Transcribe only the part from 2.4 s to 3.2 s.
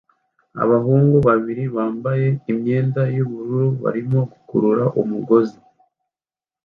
imyenda